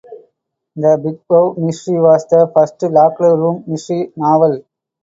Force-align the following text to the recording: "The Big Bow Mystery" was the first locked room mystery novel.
"The 0.75 0.97
Big 0.99 1.27
Bow 1.27 1.53
Mystery" 1.59 1.99
was 2.01 2.25
the 2.25 2.51
first 2.57 2.81
locked 2.91 3.19
room 3.19 3.63
mystery 3.67 4.11
novel. 4.15 4.63